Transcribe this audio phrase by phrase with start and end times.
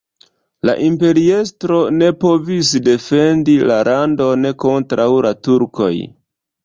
[0.67, 5.93] La imperiestro ne povis defendi la landon kontraŭ la turkoj.